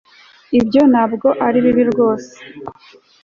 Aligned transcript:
ibyo 0.59 0.81
ntabwo 0.91 1.27
ari 1.45 1.57
bibi 1.65 1.83
rwose 1.91 2.33